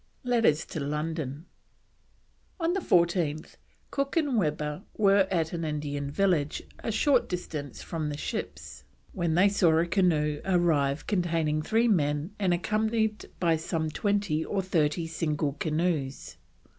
[0.23, 1.45] LETTERS TO LONDON.
[2.59, 3.57] On the 14th
[3.91, 9.35] Cook and Webber were at an Indian village a short distance from the ships, when
[9.35, 15.05] they saw a canoe arrive containing three men and accompanied by some twenty or thirty
[15.05, 16.37] single canoes.